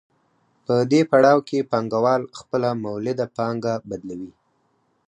په 0.65 0.75
دې 0.91 1.01
پړاو 1.11 1.39
کې 1.47 1.67
پانګوال 1.71 2.21
خپله 2.39 2.69
مولده 2.83 3.25
پانګه 3.37 3.73
بدلوي 3.89 4.31